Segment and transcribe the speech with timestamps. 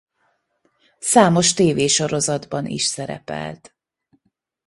[0.99, 3.75] Számos tévésorozatban is szerepelt.